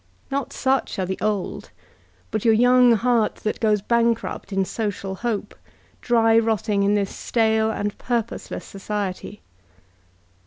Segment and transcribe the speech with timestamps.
[0.31, 1.69] Not such are the old,
[2.31, 5.53] but your young heart that goes bankrupt in social hope,
[6.01, 9.43] dry rotting in this stale and purposeless society.